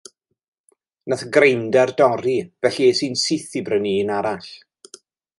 [1.11, 2.33] Nath y greindar dorri
[2.65, 4.49] felly es i'n syth i brynu un arall.